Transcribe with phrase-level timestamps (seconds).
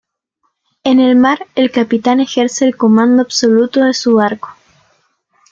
[0.83, 4.49] En el mar, el capitán ejerce el comando absoluto de su barco.